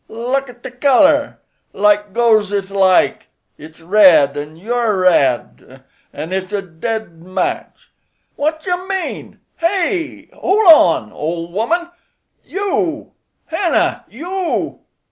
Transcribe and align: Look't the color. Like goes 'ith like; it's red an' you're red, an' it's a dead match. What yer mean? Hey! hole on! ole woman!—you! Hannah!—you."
Look't 0.07 0.63
the 0.63 0.71
color. 0.71 1.37
Like 1.73 2.11
goes 2.11 2.51
'ith 2.51 2.71
like; 2.71 3.27
it's 3.59 3.81
red 3.81 4.35
an' 4.35 4.55
you're 4.55 4.97
red, 4.97 5.83
an' 6.11 6.33
it's 6.33 6.51
a 6.53 6.63
dead 6.63 7.21
match. 7.21 7.91
What 8.35 8.65
yer 8.65 8.87
mean? 8.87 9.41
Hey! 9.57 10.27
hole 10.33 10.67
on! 10.69 11.11
ole 11.13 11.51
woman!—you! 11.51 13.11
Hannah!—you." 13.45 14.79